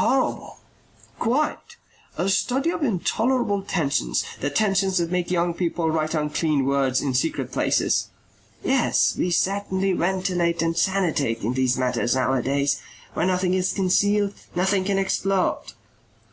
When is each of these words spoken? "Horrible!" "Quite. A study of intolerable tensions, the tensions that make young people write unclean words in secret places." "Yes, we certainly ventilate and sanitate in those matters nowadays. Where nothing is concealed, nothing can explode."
"Horrible!" 0.00 0.56
"Quite. 1.20 1.76
A 2.18 2.28
study 2.28 2.70
of 2.70 2.82
intolerable 2.82 3.62
tensions, 3.62 4.24
the 4.40 4.50
tensions 4.50 4.98
that 4.98 5.12
make 5.12 5.30
young 5.30 5.54
people 5.54 5.88
write 5.92 6.12
unclean 6.12 6.64
words 6.64 7.00
in 7.00 7.14
secret 7.14 7.52
places." 7.52 8.08
"Yes, 8.64 9.14
we 9.16 9.30
certainly 9.30 9.92
ventilate 9.92 10.60
and 10.60 10.76
sanitate 10.76 11.42
in 11.44 11.52
those 11.54 11.76
matters 11.78 12.16
nowadays. 12.16 12.80
Where 13.14 13.26
nothing 13.26 13.54
is 13.54 13.72
concealed, 13.72 14.34
nothing 14.56 14.82
can 14.82 14.98
explode." 14.98 15.60